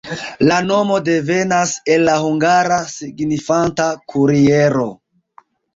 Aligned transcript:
La 0.51 0.55
nomo 0.69 0.95
devenas 1.09 1.75
el 1.97 2.07
la 2.09 2.17
hungara, 2.23 2.81
signifanta 2.97 3.91
kuriero. 4.15 4.93